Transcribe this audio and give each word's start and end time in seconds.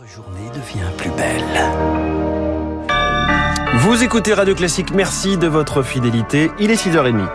Votre 0.00 0.12
journée 0.12 0.48
devient 0.54 0.90
plus 0.96 1.10
belle. 1.10 1.44
Vous 3.80 4.02
écoutez 4.02 4.32
Radio 4.32 4.54
Classique, 4.54 4.92
merci 4.94 5.36
de 5.36 5.46
votre 5.46 5.82
fidélité. 5.82 6.50
Il 6.58 6.70
est 6.70 6.82
6h30. 6.82 7.28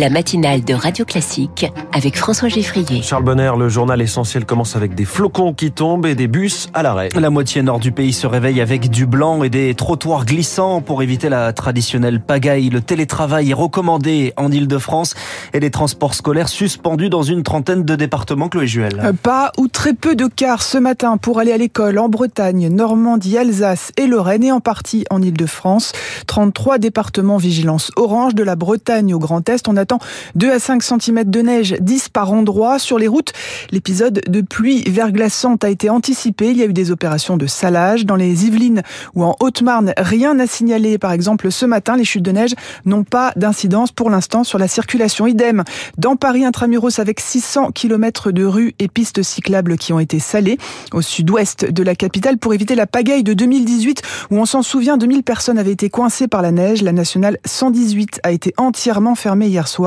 La 0.00 0.08
matinale 0.08 0.64
de 0.64 0.72
Radio 0.72 1.04
Classique 1.04 1.70
avec 1.92 2.16
François 2.16 2.48
Geffrier. 2.48 3.02
Charles 3.02 3.22
Bonner, 3.22 3.52
le 3.58 3.68
journal 3.68 4.00
essentiel 4.00 4.46
commence 4.46 4.74
avec 4.74 4.94
des 4.94 5.04
flocons 5.04 5.52
qui 5.52 5.72
tombent 5.72 6.06
et 6.06 6.14
des 6.14 6.26
bus 6.26 6.70
à 6.72 6.82
l'arrêt. 6.82 7.10
La 7.14 7.28
moitié 7.28 7.60
nord 7.60 7.80
du 7.80 7.92
pays 7.92 8.14
se 8.14 8.26
réveille 8.26 8.62
avec 8.62 8.88
du 8.88 9.04
blanc 9.04 9.42
et 9.42 9.50
des 9.50 9.74
trottoirs 9.74 10.24
glissants 10.24 10.80
pour 10.80 11.02
éviter 11.02 11.28
la 11.28 11.52
traditionnelle 11.52 12.18
pagaille. 12.18 12.70
Le 12.70 12.80
télétravail 12.80 13.50
est 13.50 13.54
recommandé 13.54 14.32
en 14.38 14.50
Ile-de-France 14.50 15.14
et 15.52 15.60
les 15.60 15.70
transports 15.70 16.14
scolaires 16.14 16.48
suspendus 16.48 17.10
dans 17.10 17.22
une 17.22 17.42
trentaine 17.42 17.84
de 17.84 17.94
départements. 17.94 18.48
Chloé 18.48 18.66
Juel. 18.66 19.02
Euh, 19.04 19.12
pas 19.12 19.52
ou 19.58 19.68
très 19.68 19.92
peu 19.92 20.14
de 20.14 20.28
cars 20.28 20.62
ce 20.62 20.78
matin 20.78 21.18
pour 21.18 21.40
aller 21.40 21.52
à 21.52 21.58
l'école 21.58 21.98
en 21.98 22.08
Bretagne, 22.08 22.70
Normandie, 22.70 23.36
Alsace 23.36 23.92
et 23.98 24.06
Lorraine 24.06 24.44
et 24.44 24.52
en 24.52 24.60
partie 24.60 25.04
en 25.10 25.20
Ile-de-France. 25.20 25.92
33 26.26 26.78
départements 26.78 27.36
vigilance 27.36 27.90
orange 27.96 28.34
de 28.34 28.42
la 28.42 28.56
Bretagne 28.56 29.12
au 29.12 29.18
Grand 29.18 29.46
Est. 29.46 29.68
On 29.68 29.76
attend 29.90 29.98
2 30.36 30.52
à 30.52 30.58
5 30.58 30.82
cm 30.82 31.24
de 31.24 31.40
neige, 31.40 31.74
10 31.80 32.10
par 32.10 32.32
endroit. 32.32 32.78
Sur 32.78 32.98
les 32.98 33.08
routes, 33.08 33.32
l'épisode 33.72 34.20
de 34.26 34.40
pluie 34.40 34.84
verglaçante 34.88 35.64
a 35.64 35.68
été 35.68 35.90
anticipé. 35.90 36.50
Il 36.50 36.58
y 36.58 36.62
a 36.62 36.66
eu 36.66 36.72
des 36.72 36.92
opérations 36.92 37.36
de 37.36 37.46
salage. 37.46 38.06
Dans 38.06 38.14
les 38.14 38.46
Yvelines 38.46 38.82
ou 39.14 39.24
en 39.24 39.34
Haute-Marne, 39.40 39.92
rien 39.96 40.34
n'a 40.34 40.46
signalé. 40.46 40.98
Par 40.98 41.10
exemple, 41.10 41.50
ce 41.50 41.66
matin, 41.66 41.96
les 41.96 42.04
chutes 42.04 42.22
de 42.22 42.30
neige 42.30 42.54
n'ont 42.84 43.02
pas 43.02 43.32
d'incidence 43.34 43.90
pour 43.90 44.10
l'instant 44.10 44.44
sur 44.44 44.58
la 44.58 44.68
circulation. 44.68 45.26
Idem 45.26 45.64
dans 45.98 46.14
Paris 46.14 46.44
intramuros 46.44 47.00
avec 47.00 47.18
600 47.18 47.72
km 47.72 48.30
de 48.30 48.44
rues 48.44 48.74
et 48.78 48.86
pistes 48.86 49.22
cyclables 49.22 49.76
qui 49.76 49.92
ont 49.92 50.00
été 50.00 50.20
salées 50.20 50.58
au 50.92 51.02
sud-ouest 51.02 51.64
de 51.64 51.82
la 51.82 51.96
capitale 51.96 52.38
pour 52.38 52.54
éviter 52.54 52.76
la 52.76 52.86
pagaille 52.86 53.24
de 53.24 53.34
2018 53.34 54.02
où 54.30 54.38
on 54.38 54.46
s'en 54.46 54.62
souvient, 54.62 54.96
2000 54.96 55.24
personnes 55.24 55.58
avaient 55.58 55.72
été 55.72 55.90
coincées 55.90 56.28
par 56.28 56.42
la 56.42 56.52
neige. 56.52 56.82
La 56.82 56.92
nationale 56.92 57.38
118 57.44 58.20
a 58.22 58.30
été 58.30 58.54
entièrement 58.56 59.14
fermée 59.14 59.48
hier 59.48 59.66
soir. 59.66 59.79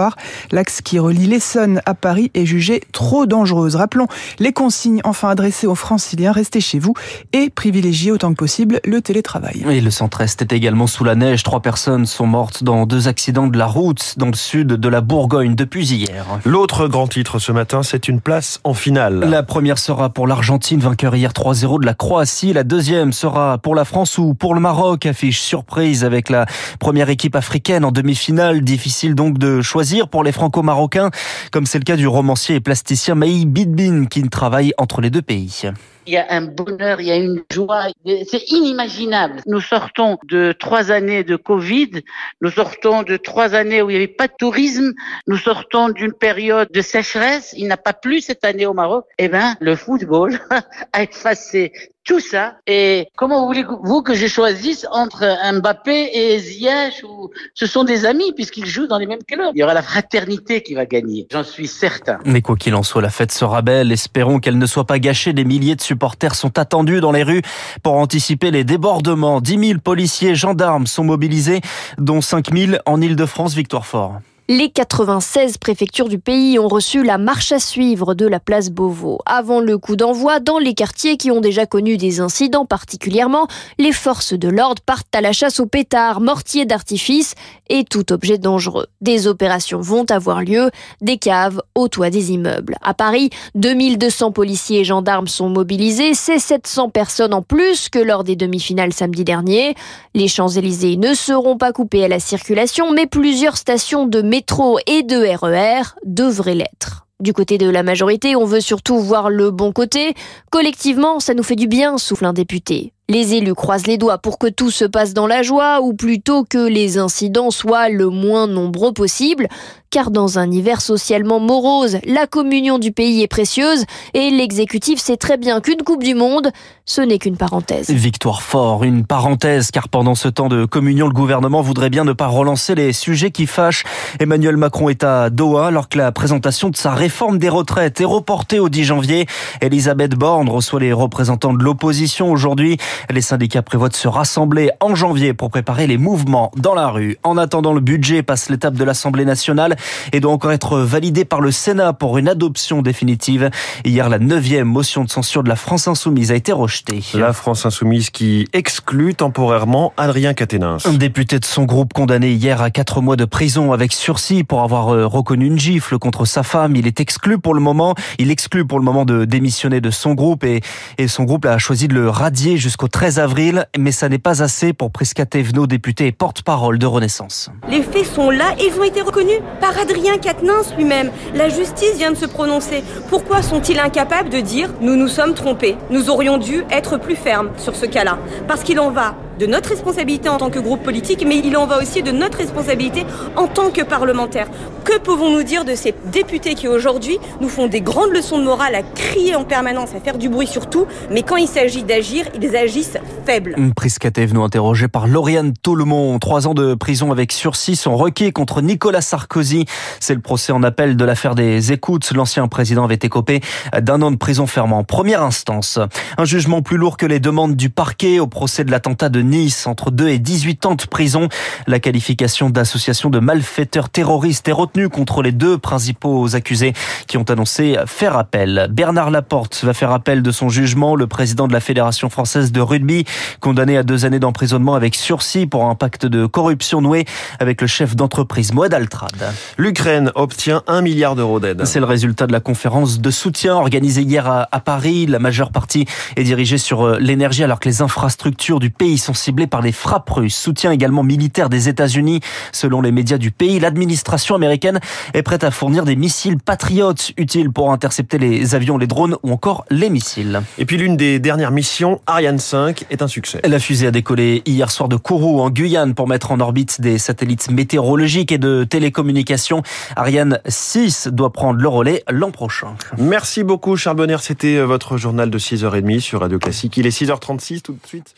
L'axe 0.52 0.82
qui 0.82 1.00
relie 1.00 1.28
l'Essonne 1.28 1.82
à 1.86 1.94
Paris 1.94 2.32
est 2.34 2.46
jugée 2.46 2.82
trop 2.92 3.26
dangereuse. 3.26 3.76
Rappelons 3.76 4.08
les 4.40 4.54
consignes 4.54 5.02
enfin 5.04 5.30
adressées 5.30 5.68
aux 5.68 5.76
franciliens, 5.76 6.32
restez 6.32 6.62
chez 6.62 6.80
vous 6.80 6.94
et 7.32 7.50
privilégiez 7.50 8.12
autant 8.12 8.32
que 8.32 8.38
possible 8.38 8.80
le 8.86 9.02
télétravail. 9.02 9.64
Et 9.70 9.82
le 9.82 9.92
centre-est 9.92 10.42
est 10.42 10.54
également 10.54 10.88
sous 10.88 11.04
la 11.04 11.16
neige. 11.16 11.44
Trois 11.44 11.62
personnes 11.62 12.06
sont 12.06 12.26
mortes 12.26 12.64
dans 12.64 12.86
deux 12.86 13.08
accidents 13.08 13.48
de 13.48 13.58
la 13.58 13.68
route 13.68 14.16
dans 14.18 14.28
le 14.28 14.36
sud 14.36 14.68
de 14.68 14.90
la 14.90 15.02
Bourgogne 15.02 15.56
depuis 15.56 15.86
hier. 15.86 16.26
L'autre 16.46 16.88
grand 16.88 17.08
titre 17.08 17.40
ce 17.40 17.52
matin, 17.52 17.84
c'est 17.84 18.08
une 18.08 18.22
place 18.22 18.60
en 18.64 18.74
finale. 18.74 19.20
La 19.20 19.44
première 19.44 19.78
sera 19.78 20.10
pour 20.10 20.28
l'Argentine, 20.28 20.80
vainqueur 20.80 21.16
hier 21.16 21.32
3-0 21.32 21.82
de 21.82 21.86
la 21.86 21.94
Croatie. 21.94 22.54
La 22.54 22.64
deuxième 22.64 23.14
sera 23.14 23.58
pour 23.58 23.76
la 23.76 23.86
France 23.86 24.18
ou 24.18 24.34
pour 24.34 24.56
le 24.56 24.62
Maroc, 24.62 25.06
affiche 25.06 25.42
surprise 25.42 26.04
avec 26.04 26.30
la 26.30 26.46
première 26.80 27.10
équipe 27.10 27.36
africaine 27.36 27.86
en 27.86 27.92
demi-finale. 27.92 28.62
Difficile 28.62 29.16
donc 29.16 29.38
de 29.38 29.62
choisir 29.62 29.73
pour 30.10 30.24
les 30.24 30.32
franco-marocains, 30.32 31.10
comme 31.52 31.66
c'est 31.66 31.80
le 31.80 31.84
cas 31.84 31.96
du 31.96 32.08
romancier 32.08 32.56
et 32.56 32.60
plasticien 32.60 33.16
Maï 33.16 33.46
Bidbin 33.46 34.06
qui 34.06 34.22
travaille 34.30 34.74
entre 34.78 35.02
les 35.02 35.10
deux 35.10 35.22
pays. 35.22 35.64
Il 36.06 36.14
y 36.14 36.18
a 36.18 36.26
un 36.30 36.42
bonheur, 36.42 37.00
il 37.00 37.08
y 37.08 37.12
a 37.12 37.16
une 37.16 37.44
joie, 37.52 37.88
c'est 38.06 38.52
inimaginable. 38.52 39.42
Nous 39.46 39.62
sortons 39.62 40.18
de 40.28 40.54
trois 40.58 40.92
années 40.92 41.24
de 41.24 41.36
Covid, 41.36 42.02
nous 42.42 42.50
sortons 42.50 43.04
de 43.04 43.18
trois 43.18 43.56
années 43.56 43.82
où 43.82 43.90
il 43.90 43.94
n'y 43.94 44.04
avait 44.04 44.08
pas 44.08 44.28
de 44.28 44.34
tourisme, 44.38 44.94
nous 45.28 45.38
sortons 45.38 45.90
d'une 45.90 46.14
période 46.14 46.70
de 46.72 46.82
sécheresse, 46.82 47.54
il 47.58 47.68
n'a 47.68 47.78
pas 47.78 47.94
plu 47.94 48.22
cette 48.22 48.44
année 48.44 48.66
au 48.66 48.74
Maroc. 48.74 49.06
Eh 49.18 49.30
ben, 49.30 49.56
le 49.60 49.76
football 49.76 50.40
a 50.94 51.04
effacé 51.04 51.72
tout 52.04 52.20
ça. 52.20 52.58
Et 52.68 53.08
comment 53.16 53.46
voulez-vous 53.46 54.02
que 54.02 54.14
je 54.14 54.28
choisisse 54.28 54.86
entre 54.92 55.24
Mbappé 55.54 56.10
et 56.14 56.40
Ziyech 56.40 57.04
ou 57.04 57.30
ce 57.54 57.66
sont 57.66 57.84
des 57.84 58.06
amis 58.06 58.34
puisqu'ils 58.34 58.66
jouent 58.66 58.88
dans 58.88 58.98
les 58.98 59.06
mêmes 59.06 59.24
clubs. 59.24 59.52
Il 59.56 59.60
y 59.60 59.64
aura 59.64 59.74
la 59.74 59.82
fraternité 59.82 60.62
qui 60.62 60.74
va 60.74 60.86
gagner, 60.86 61.28
j'en 61.32 61.44
suis 61.44 61.68
certain. 61.68 62.20
Mais 62.26 62.42
quoi 62.42 62.56
qu'il 62.56 62.76
en 62.76 62.84
soit, 62.84 63.02
la 63.02 63.10
fête 63.10 63.32
sera 63.32 63.62
belle. 63.62 63.92
Espérons 63.92 64.40
qu'elle 64.40 64.58
ne 64.58 64.66
soit 64.66 64.86
pas 64.86 65.00
gâchée. 65.00 65.34
Des 65.34 65.46
milliers 65.46 65.76
de 65.76 65.82
supporters 65.94 66.34
sont 66.34 66.58
attendus 66.58 67.02
dans 67.02 67.12
les 67.12 67.22
rues 67.24 67.44
pour 67.84 67.94
anticiper 67.94 68.50
les 68.50 68.64
débordements. 68.64 69.42
10 69.42 69.68
000 69.68 69.80
policiers, 69.80 70.34
gendarmes 70.34 70.88
sont 70.88 71.04
mobilisés, 71.04 71.62
dont 72.00 72.22
5 72.22 72.52
000 72.52 72.74
en 72.88 73.00
Ile-de-France. 73.00 73.54
Victoire 73.54 73.86
Fort. 73.86 74.20
Les 74.50 74.70
96 74.70 75.58
préfectures 75.58 76.10
du 76.10 76.20
pays 76.20 76.60
ont 76.60 76.68
reçu 76.68 77.02
la 77.02 77.18
marche 77.18 77.54
à 77.54 77.60
suivre 77.60 78.14
de 78.14 78.28
la 78.28 78.42
place 78.42 78.72
Beauvau. 78.72 79.20
Avant 79.26 79.62
le 79.62 79.78
coup 79.78 79.96
d'envoi, 79.96 80.42
dans 80.42 80.60
les 80.60 80.74
quartiers 80.74 81.16
qui 81.16 81.32
ont 81.32 81.40
déjà 81.40 81.66
connu 81.66 81.96
des 81.96 82.20
incidents 82.20 82.66
particulièrement, 82.66 83.48
les 83.78 83.94
forces 83.94 84.34
de 84.34 84.50
l'ordre 84.50 84.82
partent 84.86 85.16
à 85.16 85.22
la 85.22 85.32
chasse 85.32 85.62
aux 85.62 85.66
pétards, 85.66 86.20
mortiers 86.20 86.66
d'artifice 86.66 87.36
et 87.70 87.86
tout 87.86 88.12
objet 88.12 88.38
dangereux. 88.38 88.88
Des 89.00 89.28
opérations 89.28 89.80
vont 89.80 90.04
avoir 90.10 90.42
lieu, 90.42 90.72
des 91.00 91.18
caves 91.18 91.62
au 91.74 91.88
toit 91.88 92.10
des 92.10 92.34
immeubles. 92.34 92.76
À 92.82 92.94
Paris, 92.94 93.30
2200 93.56 94.34
policiers 94.34 94.82
et 94.82 94.84
gendarmes 94.84 95.30
sont 95.30 95.48
mobilisés, 95.48 96.16
c'est 96.16 96.40
700 96.40 96.90
personnes 96.90 97.34
en 97.34 97.44
plus 97.44 97.88
que 97.88 98.00
lors 98.00 98.26
des 98.26 98.36
demi-finales 98.36 98.92
samedi 98.92 99.24
dernier. 99.24 99.74
Les 100.14 100.28
Champs-Élysées 100.28 100.98
ne 100.98 101.14
seront 101.14 101.58
pas 101.58 101.72
coupés 101.72 102.04
à 102.04 102.10
la 102.10 102.20
circulation, 102.20 102.92
mais 102.92 103.08
plusieurs 103.08 103.56
stations 103.56 104.06
de 104.06 104.33
métro 104.34 104.80
et 104.88 105.04
de 105.04 105.16
RER 105.16 105.82
e 105.82 106.00
devraient 106.06 106.56
l'être. 106.56 107.06
Du 107.20 107.34
côté 107.34 107.60
de 107.60 107.70
la 107.70 107.84
majorité, 107.84 108.36
on 108.36 108.46
veut 108.46 108.62
surtout 108.62 108.98
voir 108.98 109.30
le 109.30 109.52
bon 109.52 109.72
côté. 109.72 110.16
Collectivement, 110.50 111.20
ça 111.20 111.36
nous 111.36 111.44
fait 111.44 111.56
du 111.56 111.68
bien, 111.68 112.00
souffle 112.00 112.26
un 112.26 112.34
député. 112.34 112.94
Les 113.14 113.36
élus 113.36 113.54
croisent 113.54 113.86
les 113.86 114.00
doigts 114.00 114.18
pour 114.18 114.40
que 114.40 114.48
tout 114.48 114.72
se 114.72 114.86
passe 114.86 115.14
dans 115.14 115.28
la 115.28 115.44
joie, 115.44 115.82
ou 115.82 115.94
plutôt 115.94 116.46
que 116.46 116.58
les 116.58 116.98
incidents 116.98 117.52
soient 117.52 117.88
le 117.88 118.10
moins 118.10 118.48
nombreux 118.48 118.92
possible, 118.92 119.50
car 119.92 120.10
dans 120.10 120.40
un 120.40 120.50
hiver 120.50 120.82
socialement 120.82 121.40
morose, 121.40 122.00
la 122.08 122.26
communion 122.26 122.80
du 122.80 122.92
pays 122.92 123.22
est 123.22 123.28
précieuse, 123.28 123.86
et 124.16 124.32
l'exécutif 124.32 124.98
sait 124.98 125.18
très 125.18 125.38
bien 125.38 125.62
qu'une 125.62 125.84
Coupe 125.84 126.02
du 126.02 126.16
Monde, 126.16 126.50
ce 126.86 127.02
n'est 127.02 127.20
qu'une 127.20 127.38
parenthèse. 127.38 127.92
Victoire 127.92 128.42
fort, 128.42 128.84
une 128.84 129.06
parenthèse, 129.06 129.70
car 129.70 129.90
pendant 129.90 130.16
ce 130.16 130.28
temps 130.28 130.50
de 130.50 130.66
communion, 130.66 131.06
le 131.06 131.14
gouvernement 131.14 131.62
voudrait 131.62 131.92
bien 131.92 132.06
ne 132.06 132.14
pas 132.14 132.26
relancer 132.26 132.74
les 132.74 132.92
sujets 132.92 133.30
qui 133.30 133.46
fâchent. 133.46 133.84
Emmanuel 134.20 134.58
Macron 134.58 134.90
est 134.90 135.04
à 135.04 135.30
Doha, 135.30 135.68
alors 135.68 135.88
que 135.88 136.00
la 136.00 136.12
présentation 136.12 136.72
de 136.72 136.76
sa 136.76 136.96
réforme 136.96 137.38
des 137.38 137.50
retraites 137.50 138.02
est 138.02 138.06
reportée 138.06 138.58
au 138.58 138.70
10 138.70 138.84
janvier. 138.84 139.28
Elisabeth 139.62 140.16
Borne 140.16 140.50
reçoit 140.50 140.80
les 140.80 140.92
représentants 140.92 141.54
de 141.54 141.64
l'opposition 141.64 142.32
aujourd'hui. 142.32 142.80
Les 143.10 143.22
syndicats 143.22 143.62
prévoient 143.62 143.90
de 143.90 143.96
se 143.96 144.08
rassembler 144.08 144.72
en 144.80 144.96
janvier 144.96 145.34
pour 145.34 145.50
préparer 145.50 145.88
les 145.88 145.98
mouvements 145.98 146.52
dans 146.56 146.74
la 146.74 146.88
rue. 146.88 147.18
En 147.24 147.38
attendant, 147.38 147.74
le 147.74 147.82
budget 147.82 148.24
passe 148.24 148.50
l'étape 148.50 148.76
de 148.76 148.84
l'Assemblée 148.84 149.26
nationale 149.26 149.76
et 150.12 150.20
doit 150.20 150.32
encore 150.32 150.52
être 150.52 150.80
validé 150.80 151.26
par 151.26 151.42
le 151.42 151.52
Sénat 151.52 151.94
pour 151.94 152.18
une 152.18 152.28
adoption 152.28 152.82
définitive. 152.82 153.50
Hier, 153.86 154.10
la 154.10 154.20
neuvième 154.20 154.68
motion 154.68 155.04
de 155.04 155.10
censure 155.10 155.44
de 155.44 155.50
la 155.50 155.56
France 155.56 155.88
Insoumise 155.88 156.32
a 156.32 156.36
été 156.36 156.52
rejetée. 156.52 157.04
La 157.14 157.34
France 157.34 157.66
Insoumise 157.66 158.10
qui 158.10 158.48
exclut 158.54 159.16
temporairement 159.16 159.94
Adrien 159.98 160.34
Quatennens. 160.34 160.86
Un 160.86 160.94
député 160.94 161.40
de 161.40 161.46
son 161.46 161.64
groupe 161.64 161.94
condamné 161.94 162.32
hier 162.32 162.62
à 162.62 162.70
quatre 162.70 163.02
mois 163.02 163.16
de 163.16 163.26
prison 163.26 163.72
avec 163.72 163.94
sursis 163.94 164.44
pour 164.44 164.62
avoir 164.62 164.90
euh, 164.90 165.06
reconnu 165.06 165.46
une 165.46 165.60
gifle 165.60 165.98
contre 166.00 166.26
sa 166.26 166.44
femme. 166.44 166.76
Il 166.76 166.88
est 166.88 167.00
exclu 167.00 167.38
pour 167.38 167.54
le 167.54 167.60
moment. 167.60 167.96
Il 168.20 168.32
exclut 168.32 168.66
pour 168.66 168.80
le 168.80 168.86
moment 168.86 169.06
de 169.06 169.26
démissionner 169.26 169.82
de 169.82 169.92
son 169.92 170.14
groupe 170.14 170.44
et, 170.44 170.62
et 170.98 171.08
son 171.08 171.24
groupe 171.24 171.46
a 171.46 171.58
choisi 171.58 171.88
de 171.88 171.94
le 171.94 172.10
radier 172.10 172.58
jusqu'au 172.58 172.83
13 172.88 173.20
avril, 173.20 173.66
mais 173.78 173.92
ça 173.92 174.10
n'est 174.10 174.20
pas 174.20 174.42
assez 174.42 174.74
pour 174.74 174.92
Prisca 174.92 175.26
Thévenot, 175.26 175.68
député 175.68 176.08
et 176.08 176.12
porte-parole 176.12 176.80
de 176.80 176.86
Renaissance. 176.86 177.50
Les 177.70 177.82
faits 177.82 178.06
sont 178.06 178.30
là 178.30 178.56
et 178.60 178.68
ils 178.68 178.80
ont 178.80 178.84
été 178.84 179.02
reconnus 179.02 179.40
par 179.60 179.78
Adrien 179.78 180.18
Quatennens 180.18 180.74
lui-même. 180.76 181.12
La 181.36 181.50
justice 181.50 181.96
vient 181.98 182.12
de 182.12 182.18
se 182.18 182.26
prononcer. 182.26 182.84
Pourquoi 183.10 183.42
sont-ils 183.42 183.80
incapables 183.80 184.30
de 184.30 184.40
dire 184.40 184.70
nous 184.82 184.96
nous 184.96 185.08
sommes 185.08 185.34
trompés 185.34 185.78
Nous 185.90 186.10
aurions 186.10 186.38
dû 186.38 186.64
être 186.72 186.98
plus 186.98 187.16
fermes 187.16 187.52
sur 187.58 187.76
ce 187.76 187.86
cas-là. 187.86 188.18
Parce 188.48 188.64
qu'il 188.64 188.80
en 188.80 188.92
va 188.92 189.16
de 189.40 189.46
notre 189.46 189.70
responsabilité 189.70 190.30
en 190.30 190.38
tant 190.38 190.50
que 190.50 190.60
groupe 190.60 190.84
politique, 190.84 191.26
mais 191.28 191.40
il 191.40 191.56
en 191.58 191.66
va 191.66 191.82
aussi 191.82 192.04
de 192.04 192.12
notre 192.12 192.38
responsabilité 192.38 193.06
en 193.36 193.48
tant 193.48 193.70
que 193.70 193.82
parlementaire. 193.82 194.48
Que 194.84 195.00
pouvons-nous 195.00 195.44
dire 195.44 195.66
de 195.66 195.76
ces 195.76 195.94
députés 196.12 196.56
qui 196.56 196.68
aujourd'hui 196.68 197.18
nous 197.40 197.50
font 197.50 197.68
des 197.68 197.82
grandes 197.82 198.12
leçons 198.12 198.38
de 198.38 198.44
morale 198.44 198.76
à 198.76 198.82
crier 198.82 199.36
en 199.36 199.44
permanence, 199.44 199.96
à 199.96 200.00
faire 200.00 200.18
du 200.18 200.30
bruit 200.30 200.48
sur 200.48 200.70
tout, 200.70 200.86
mais 201.10 201.24
quand 201.24 201.38
il 201.38 201.48
s'agit 201.48 201.84
d'agir, 201.84 202.26
ils 202.42 202.56
agissent 202.56 202.98
faibles 203.26 203.56
Prisca 203.76 204.12
Thévenot 204.12 204.44
interrogée 204.44 204.88
par 204.88 205.08
Lauriane 205.08 205.54
Tollemont. 205.54 206.20
Trois 206.20 206.48
ans 206.48 206.54
de 206.54 206.76
prison 206.76 207.12
avec 207.12 207.32
sursis 207.32 207.76
sont 207.76 207.96
requis 207.96 208.32
contre 208.32 208.62
Nicolas 208.62 209.02
Sarkozy. 209.02 209.66
C'est 210.00 210.14
le 210.14 210.22
procès 210.22 210.52
en 210.52 210.64
appel 210.64 210.96
de 210.98 211.06
l'affaire 211.06 211.36
des 211.36 211.72
écoutes. 211.72 212.12
L'ancien 212.14 212.48
président 212.48 212.84
avait 212.84 213.00
écopé 213.02 213.42
d'un 213.82 214.02
an 214.02 214.12
de 214.12 214.18
prison 214.18 214.48
ferme 214.48 214.74
en 214.74 214.84
première 214.84 215.24
instance. 215.24 215.80
Un 216.18 216.26
jugement 216.26 216.62
plus 216.62 216.78
lourd 216.78 216.98
que 216.98 217.06
les 217.06 217.20
demandes 217.20 217.56
du 217.56 217.70
parquet 217.70 218.20
au 218.20 218.28
procès 218.28 218.64
de 218.64 218.72
l'attentat 218.72 219.10
de 219.10 219.22
Nice, 219.24 219.68
entre 219.68 219.92
2 219.92 220.10
et 220.10 220.20
18 220.20 220.66
ans 220.66 220.76
de 220.76 220.84
prison. 220.86 221.30
La 221.68 221.80
qualification 221.80 222.50
d'association 222.50 223.10
de 223.10 223.20
malfaiteurs 223.20 223.90
terroristes 223.90 224.48
est 224.48 224.54
retenue 224.54 224.90
contre 224.90 225.22
les 225.22 225.32
deux 225.32 225.58
principaux 225.58 226.36
accusés 226.36 226.74
qui 227.08 227.18
ont 227.18 227.24
annoncé 227.24 227.78
faire 227.86 228.18
appel. 228.18 228.68
Bernard 228.72 229.12
Laporte 229.12 229.64
va 229.64 229.74
faire 229.74 229.92
appel 229.92 230.22
de 230.22 230.32
son 230.32 230.50
jugement. 230.50 230.96
Le 230.96 231.08
président 231.08 231.48
de 231.48 231.54
la 231.54 231.60
Fédération 231.60 232.10
française 232.10 232.52
de 232.52 232.62
rugby, 232.62 233.06
condamné 233.40 233.78
à 233.78 233.84
deux 233.84 234.06
années 234.06 234.20
d'emprisonnement 234.20 234.76
avec 234.76 234.96
sursis 234.96 235.48
pour 235.48 235.66
un 235.66 235.76
pacte 235.76 236.06
de 236.06 236.26
corruption 236.26 236.82
noué 236.82 237.06
avec 237.40 237.62
le 237.62 237.68
chef 237.68 237.96
d'entreprise 237.96 238.54
Moed 238.54 238.74
Altrad. 238.74 239.34
L'Ukraine 239.58 240.12
obtient 240.16 240.64
un 240.68 240.82
milliard 240.82 241.16
d'euros 241.16 241.40
d'aide. 241.40 241.66
C'est 241.66 241.80
le 241.80 241.86
résultat 241.86 242.28
de 242.28 242.32
la 242.32 242.40
conférence 242.40 243.00
de 243.00 243.12
soutien 243.12 243.56
organisée 243.56 244.02
hier 244.02 244.28
à, 244.28 244.60
Paris. 244.60 245.06
La 245.06 245.20
majeure 245.20 245.52
partie 245.52 245.86
est 246.16 246.24
dirigée 246.24 246.58
sur 246.58 246.86
euh, 246.86 246.98
l'énergie 247.00 247.44
alors 247.44 247.60
que 247.60 247.68
les 247.70 247.82
infrastructures 247.82 248.60
du 248.60 248.70
pays 248.70 248.98
sont 248.98 249.13
ciblées 249.14 249.48
par 249.48 249.62
les 249.62 249.72
frappes 249.72 250.10
russes. 250.10 250.36
Soutien 250.36 250.72
également 250.72 251.04
militaire 251.04 251.50
des 251.50 251.70
États-Unis. 251.70 252.22
Selon 252.52 252.82
les 252.82 252.92
médias 252.92 253.18
du 253.18 253.32
pays, 253.32 253.60
l'administration 253.60 254.36
américaine 254.36 254.80
est 255.14 255.24
prête 255.24 255.44
à 255.44 255.52
fournir 255.52 255.86
des 255.86 255.96
missiles 255.96 256.38
patriotes 256.38 257.12
utiles 257.18 257.52
pour 257.52 257.72
intercepter 257.72 258.18
les 258.18 258.56
avions, 258.56 258.78
les 258.78 258.88
drones 258.88 259.18
ou 259.24 259.32
encore 259.32 259.66
les 259.70 259.90
missiles. 259.90 260.42
Et 260.58 260.66
puis 260.66 260.78
l'une 260.78 260.98
des 260.98 261.20
dernières 261.20 261.52
missions, 261.52 262.02
Ariane 262.08 262.40
5, 262.40 262.86
est 262.90 263.02
un 263.02 263.08
succès. 263.08 263.42
La 263.44 263.60
fusée 263.60 263.88
a 263.88 263.92
décollé 263.92 264.42
hier 264.46 264.72
soir 264.72 264.90
de 264.90 264.96
Kourou 264.96 265.42
en 265.42 265.50
Guyane 265.50 265.94
pour 265.94 266.08
mettre 266.08 266.32
en 266.32 266.40
orbite 266.40 266.82
des 266.82 266.98
satellites 266.98 267.50
météorologiques 267.50 268.32
et 268.32 268.38
de 268.38 268.64
télécommunications. 268.64 269.64
Ariane 269.96 270.40
6 270.48 271.10
doit 271.12 271.32
prendre 271.32 271.60
le 271.60 271.68
relais 271.68 272.04
l'an 272.10 272.32
prochain. 272.32 272.76
Merci 272.98 273.44
beaucoup 273.44 273.78
Charles 273.78 273.98
Bonner, 273.98 274.18
c'était 274.22 274.62
votre 274.62 274.98
journal 274.98 275.30
de 275.30 275.40
6h30 275.40 276.00
sur 276.00 276.22
Radio 276.22 276.40
Classique. 276.40 276.78
Il 276.78 276.88
est 276.88 276.98
6h36 276.98 277.62
tout 277.62 277.74
de 277.74 277.88
suite. 277.88 278.14